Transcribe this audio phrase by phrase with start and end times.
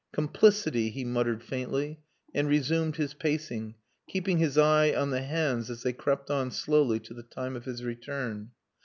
[0.13, 1.99] "Complicity," he muttered faintly,
[2.33, 3.75] and resumed his pacing,
[4.09, 7.65] keeping his eye on the hands as they crept on slowly to the time of
[7.65, 8.49] his return.